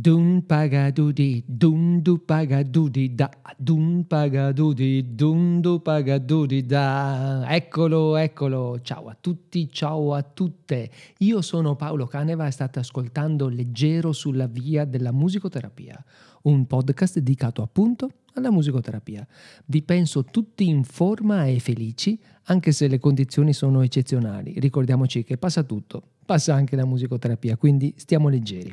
Dun 0.00 0.46
pagadudi, 0.46 1.42
dun 1.44 2.02
du 2.02 2.24
pagadudi 2.24 3.16
da, 3.16 3.28
dun 3.56 4.06
pagadudi, 4.06 5.16
dun 5.16 5.60
du 5.60 5.82
pagadudi 5.82 6.64
da. 6.64 7.44
Eccolo, 7.48 8.14
eccolo. 8.14 8.78
Ciao 8.80 9.08
a 9.08 9.16
tutti, 9.20 9.68
ciao 9.68 10.14
a 10.14 10.22
tutte. 10.22 10.88
Io 11.18 11.42
sono 11.42 11.74
Paolo 11.74 12.06
Caneva 12.06 12.46
e 12.46 12.52
state 12.52 12.78
ascoltando 12.78 13.48
Leggero 13.48 14.12
sulla 14.12 14.46
via 14.46 14.84
della 14.84 15.10
musicoterapia, 15.10 16.00
un 16.42 16.64
podcast 16.68 17.14
dedicato 17.14 17.62
appunto 17.62 18.08
alla 18.34 18.52
musicoterapia. 18.52 19.26
Vi 19.64 19.82
penso 19.82 20.22
tutti 20.22 20.68
in 20.68 20.84
forma 20.84 21.46
e 21.46 21.58
felici, 21.58 22.16
anche 22.44 22.70
se 22.70 22.86
le 22.86 23.00
condizioni 23.00 23.52
sono 23.52 23.82
eccezionali. 23.82 24.60
Ricordiamoci 24.60 25.24
che 25.24 25.38
passa 25.38 25.64
tutto, 25.64 26.00
passa 26.24 26.54
anche 26.54 26.76
la 26.76 26.86
musicoterapia, 26.86 27.56
quindi 27.56 27.92
stiamo 27.96 28.28
leggeri. 28.28 28.72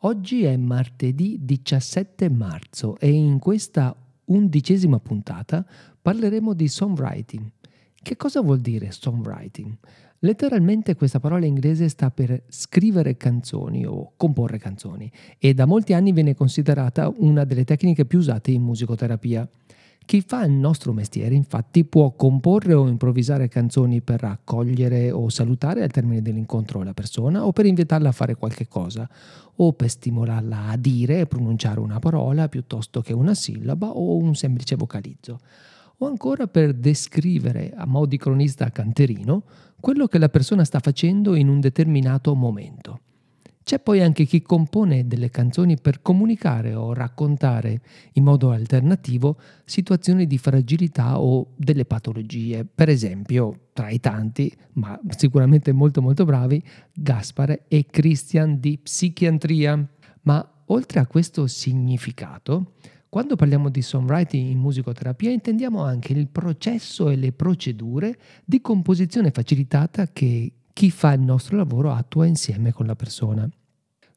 Oggi 0.00 0.44
è 0.44 0.54
martedì 0.58 1.38
17 1.40 2.28
marzo 2.28 2.98
e 2.98 3.10
in 3.10 3.38
questa 3.38 3.96
undicesima 4.26 5.00
puntata 5.00 5.64
parleremo 6.02 6.52
di 6.52 6.68
songwriting. 6.68 7.50
Che 7.94 8.16
cosa 8.16 8.42
vuol 8.42 8.60
dire 8.60 8.92
songwriting? 8.92 9.74
Letteralmente 10.18 10.96
questa 10.96 11.18
parola 11.18 11.46
inglese 11.46 11.88
sta 11.88 12.10
per 12.10 12.42
scrivere 12.48 13.16
canzoni 13.16 13.86
o 13.86 14.12
comporre 14.18 14.58
canzoni 14.58 15.10
e 15.38 15.54
da 15.54 15.64
molti 15.64 15.94
anni 15.94 16.12
viene 16.12 16.34
considerata 16.34 17.10
una 17.16 17.44
delle 17.44 17.64
tecniche 17.64 18.04
più 18.04 18.18
usate 18.18 18.50
in 18.50 18.62
musicoterapia. 18.62 19.48
Chi 20.06 20.20
fa 20.20 20.44
il 20.44 20.52
nostro 20.52 20.92
mestiere 20.92 21.34
infatti 21.34 21.84
può 21.84 22.12
comporre 22.12 22.74
o 22.74 22.86
improvvisare 22.86 23.48
canzoni 23.48 24.00
per 24.02 24.22
accogliere 24.22 25.10
o 25.10 25.28
salutare 25.28 25.82
al 25.82 25.90
termine 25.90 26.22
dell'incontro 26.22 26.80
la 26.84 26.94
persona 26.94 27.44
o 27.44 27.52
per 27.52 27.66
invitarla 27.66 28.10
a 28.10 28.12
fare 28.12 28.36
qualche 28.36 28.68
cosa 28.68 29.10
o 29.56 29.72
per 29.72 29.90
stimolarla 29.90 30.68
a 30.68 30.76
dire 30.76 31.18
e 31.18 31.26
pronunciare 31.26 31.80
una 31.80 31.98
parola 31.98 32.48
piuttosto 32.48 33.00
che 33.00 33.12
una 33.12 33.34
sillaba 33.34 33.88
o 33.88 34.16
un 34.16 34.36
semplice 34.36 34.76
vocalizzo 34.76 35.40
o 35.98 36.06
ancora 36.06 36.46
per 36.46 36.72
descrivere 36.74 37.72
a 37.74 37.84
mo' 37.84 38.06
di 38.06 38.16
cronista 38.16 38.70
canterino 38.70 39.42
quello 39.80 40.06
che 40.06 40.18
la 40.18 40.28
persona 40.28 40.64
sta 40.64 40.78
facendo 40.78 41.34
in 41.34 41.48
un 41.48 41.58
determinato 41.58 42.32
momento. 42.36 43.00
C'è 43.66 43.80
poi 43.80 44.00
anche 44.00 44.26
chi 44.26 44.42
compone 44.42 45.08
delle 45.08 45.28
canzoni 45.28 45.76
per 45.76 46.00
comunicare 46.00 46.76
o 46.76 46.94
raccontare 46.94 47.80
in 48.12 48.22
modo 48.22 48.52
alternativo 48.52 49.40
situazioni 49.64 50.28
di 50.28 50.38
fragilità 50.38 51.18
o 51.18 51.48
delle 51.56 51.84
patologie. 51.84 52.64
Per 52.64 52.88
esempio, 52.88 53.70
tra 53.72 53.90
i 53.90 53.98
tanti, 53.98 54.56
ma 54.74 54.96
sicuramente 55.08 55.72
molto 55.72 56.00
molto 56.00 56.24
bravi, 56.24 56.62
Gaspare 56.94 57.64
e 57.66 57.86
Christian 57.86 58.60
di 58.60 58.78
Psichiatria. 58.78 59.84
Ma 60.22 60.48
oltre 60.66 61.00
a 61.00 61.06
questo 61.08 61.48
significato, 61.48 62.74
quando 63.08 63.34
parliamo 63.34 63.68
di 63.68 63.82
songwriting 63.82 64.48
in 64.48 64.58
musicoterapia 64.58 65.32
intendiamo 65.32 65.82
anche 65.82 66.12
il 66.12 66.28
processo 66.28 67.10
e 67.10 67.16
le 67.16 67.32
procedure 67.32 68.16
di 68.44 68.60
composizione 68.60 69.32
facilitata 69.32 70.06
che 70.12 70.52
chi 70.76 70.90
fa 70.90 71.14
il 71.14 71.22
nostro 71.22 71.56
lavoro 71.56 71.90
attua 71.90 72.26
insieme 72.26 72.70
con 72.70 72.84
la 72.84 72.94
persona. 72.94 73.48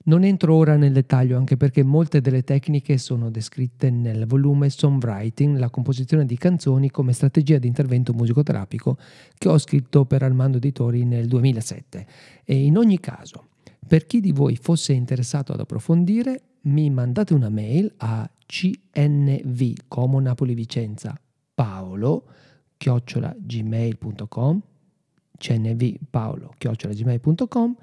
Non 0.04 0.26
entro 0.26 0.56
ora 0.56 0.76
nel 0.76 0.92
dettaglio 0.92 1.38
anche 1.38 1.56
perché 1.56 1.84
molte 1.84 2.20
delle 2.20 2.44
tecniche 2.44 2.98
sono 2.98 3.30
descritte 3.30 3.90
nel 3.90 4.28
volume 4.28 4.70
Songwriting, 4.70 5.58
la 5.58 5.70
composizione 5.70 6.26
di 6.26 6.38
canzoni 6.38 6.92
come 6.92 7.14
strategia 7.14 7.60
di 7.60 7.68
intervento 7.68 8.12
musicoterapico 8.12 8.98
che 9.38 9.48
ho 9.48 9.58
scritto 9.58 10.04
per 10.04 10.22
Armando 10.22 10.58
Editori 10.58 11.06
nel 11.06 11.28
2007. 11.28 12.06
E 12.44 12.66
in 12.66 12.76
ogni 12.76 13.00
caso, 13.00 13.52
per 13.88 14.06
chi 14.06 14.20
di 14.20 14.34
voi 14.34 14.58
fosse 14.58 14.92
interessato 14.92 15.54
ad 15.54 15.62
approfondire, 15.62 16.42
mi 16.64 16.90
mandate 16.90 17.34
una 17.34 17.48
mail 17.48 17.90
a 18.00 18.30
cnv 18.46 19.74
como 19.88 20.20
Napoli 20.20 20.56
Vicenza 20.56 21.18
paolo 21.54 22.26
cnvpaolo 22.76 24.69
chiocciolagmail.com 25.40 27.76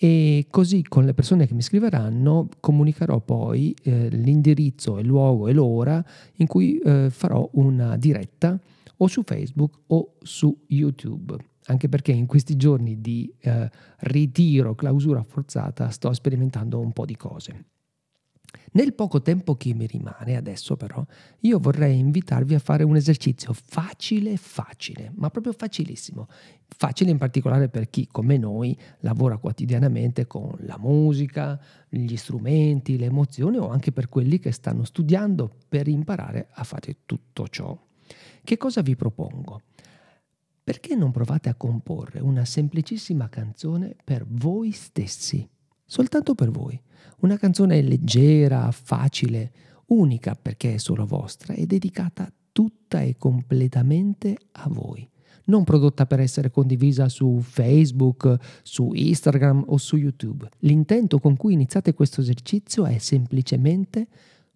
e 0.00 0.46
così 0.48 0.84
con 0.84 1.04
le 1.04 1.12
persone 1.12 1.48
che 1.48 1.54
mi 1.54 1.62
scriveranno 1.62 2.48
comunicherò 2.60 3.20
poi 3.20 3.74
eh, 3.82 4.08
l'indirizzo, 4.10 5.00
il 5.00 5.06
luogo 5.06 5.48
e 5.48 5.52
l'ora 5.52 6.02
in 6.36 6.46
cui 6.46 6.78
eh, 6.78 7.08
farò 7.10 7.48
una 7.54 7.96
diretta 7.96 8.56
o 8.98 9.06
su 9.08 9.24
Facebook 9.24 9.80
o 9.88 10.14
su 10.20 10.56
YouTube. 10.68 11.36
Anche 11.66 11.88
perché 11.88 12.12
in 12.12 12.26
questi 12.26 12.56
giorni 12.56 13.00
di 13.00 13.30
eh, 13.40 13.68
ritiro, 13.98 14.76
clausura 14.76 15.24
forzata, 15.24 15.90
sto 15.90 16.12
sperimentando 16.12 16.78
un 16.78 16.92
po' 16.92 17.04
di 17.04 17.16
cose. 17.16 17.64
Nel 18.72 18.94
poco 18.94 19.20
tempo 19.20 19.56
che 19.56 19.74
mi 19.74 19.86
rimane 19.86 20.36
adesso 20.36 20.76
però, 20.76 21.04
io 21.40 21.58
vorrei 21.58 21.98
invitarvi 21.98 22.54
a 22.54 22.58
fare 22.58 22.84
un 22.84 22.96
esercizio 22.96 23.52
facile, 23.52 24.36
facile, 24.36 25.12
ma 25.16 25.30
proprio 25.30 25.52
facilissimo. 25.52 26.28
Facile 26.66 27.10
in 27.10 27.18
particolare 27.18 27.68
per 27.68 27.88
chi, 27.90 28.06
come 28.06 28.36
noi, 28.36 28.78
lavora 29.00 29.38
quotidianamente 29.38 30.26
con 30.26 30.54
la 30.60 30.78
musica, 30.78 31.58
gli 31.88 32.16
strumenti, 32.16 32.98
le 32.98 33.06
emozioni 33.06 33.56
o 33.56 33.68
anche 33.68 33.92
per 33.92 34.08
quelli 34.08 34.38
che 34.38 34.52
stanno 34.52 34.84
studiando 34.84 35.50
per 35.68 35.88
imparare 35.88 36.48
a 36.52 36.64
fare 36.64 36.98
tutto 37.06 37.48
ciò. 37.48 37.76
Che 38.44 38.56
cosa 38.56 38.82
vi 38.82 38.96
propongo? 38.96 39.62
Perché 40.62 40.94
non 40.94 41.10
provate 41.10 41.48
a 41.48 41.54
comporre 41.54 42.20
una 42.20 42.44
semplicissima 42.44 43.28
canzone 43.28 43.96
per 44.04 44.26
voi 44.28 44.70
stessi? 44.72 45.48
soltanto 45.88 46.34
per 46.34 46.50
voi. 46.50 46.80
Una 47.20 47.36
canzone 47.36 47.80
leggera, 47.82 48.70
facile, 48.70 49.52
unica 49.86 50.34
perché 50.40 50.74
è 50.74 50.78
solo 50.78 51.06
vostra 51.06 51.54
e 51.54 51.66
dedicata 51.66 52.32
tutta 52.52 53.00
e 53.00 53.16
completamente 53.16 54.36
a 54.52 54.68
voi. 54.68 55.08
Non 55.44 55.64
prodotta 55.64 56.04
per 56.06 56.20
essere 56.20 56.50
condivisa 56.50 57.08
su 57.08 57.40
Facebook, 57.40 58.36
su 58.62 58.92
Instagram 58.92 59.64
o 59.68 59.78
su 59.78 59.96
YouTube. 59.96 60.48
L'intento 60.60 61.18
con 61.18 61.36
cui 61.36 61.54
iniziate 61.54 61.94
questo 61.94 62.20
esercizio 62.20 62.84
è 62.84 62.98
semplicemente 62.98 64.08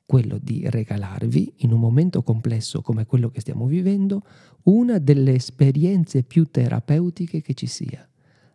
quello 0.04 0.38
di 0.38 0.68
regalarvi, 0.68 1.54
in 1.58 1.72
un 1.72 1.80
momento 1.80 2.22
complesso 2.22 2.82
come 2.82 3.06
quello 3.06 3.30
che 3.30 3.40
stiamo 3.40 3.66
vivendo, 3.66 4.22
una 4.64 4.98
delle 4.98 5.32
esperienze 5.32 6.22
più 6.22 6.50
terapeutiche 6.50 7.40
che 7.40 7.54
ci 7.54 7.66
sia 7.66 8.06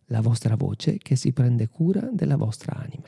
la 0.08 0.22
vostra 0.22 0.56
voce 0.56 0.98
che 1.00 1.16
si 1.16 1.32
prende 1.34 1.68
cura 1.70 2.10
della 2.12 2.38
vostra 2.38 2.76
anima. 2.76 3.04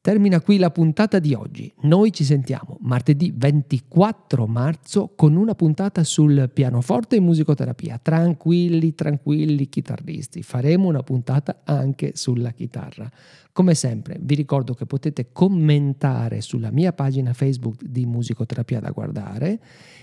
Termina 0.00 0.40
qui 0.40 0.58
la 0.58 0.70
puntata 0.70 1.18
di 1.18 1.34
oggi. 1.34 1.72
Noi 1.82 2.12
ci 2.12 2.24
sentiamo 2.24 2.78
martedì 2.80 3.32
24 3.34 4.46
marzo 4.46 5.12
con 5.14 5.36
una 5.36 5.54
puntata 5.54 6.02
sul 6.04 6.50
pianoforte 6.52 7.16
e 7.16 7.20
musicoterapia. 7.20 7.98
Tranquilli, 8.00 8.94
tranquilli 8.94 9.68
chitarristi. 9.68 10.42
Faremo 10.42 10.88
una 10.88 11.02
puntata 11.02 11.60
anche 11.64 12.12
sulla 12.14 12.52
chitarra. 12.52 13.10
Come 13.52 13.74
sempre, 13.74 14.16
vi 14.20 14.36
ricordo 14.36 14.72
che 14.72 14.86
potete 14.86 15.32
commentare 15.32 16.40
sulla 16.42 16.70
mia 16.70 16.92
pagina 16.92 17.32
Facebook 17.32 17.82
di 17.82 18.06
Musicoterapia 18.06 18.78
da 18.78 18.90
guardare 18.90 19.58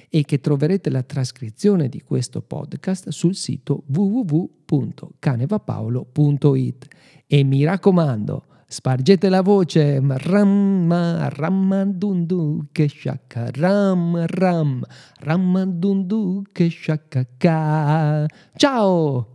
e 0.09 0.23
che 0.23 0.41
troverete 0.41 0.89
la 0.89 1.03
trascrizione 1.03 1.87
di 1.87 2.01
questo 2.01 2.41
podcast 2.41 3.07
sul 3.09 3.33
sito 3.33 3.83
www.canevapaolo.it. 3.87 6.87
E 7.27 7.43
mi 7.43 7.63
raccomando, 7.63 8.45
Spargete 8.67 9.29
la 9.29 9.41
voce, 9.41 10.01
ramma, 10.01 11.29
rammadundu 11.29 12.69
che 12.71 12.87
sciacca, 12.87 13.51
ram, 13.53 14.25
ram, 14.25 14.83
rammadundu 15.19 16.41
che 16.51 16.67
sciacca. 16.69 17.27
Ciao! 18.55 19.34